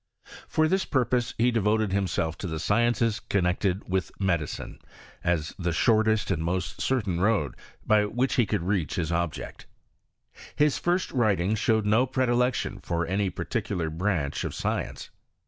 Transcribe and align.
For 0.47 0.67
this 0.67 0.83
purpose 0.83 1.35
he 1.37 1.51
devoted 1.51 1.91
himself 1.93 2.35
to 2.39 2.47
the 2.47 2.57
sciences 2.57 3.19
connected 3.19 3.87
with 3.87 4.09
me 4.19 4.35
dicine, 4.35 4.79
as 5.23 5.53
the 5.59 5.71
shortest 5.71 6.31
and 6.31 6.43
most 6.43 6.81
certain 6.81 7.19
road 7.21 7.53
by 7.85 8.05
which 8.05 8.33
he 8.33 8.47
could 8.47 8.63
reach 8.63 8.95
his 8.95 9.11
object. 9.11 9.67
His 10.55 10.79
first 10.79 11.11
writings 11.11 11.59
showed 11.59 11.85
no 11.85 12.07
predilection 12.07 12.79
for 12.79 13.05
any 13.05 13.29
particular 13.29 13.91
branch 13.91 14.43
of 14.43 14.55
science. 14.55 15.11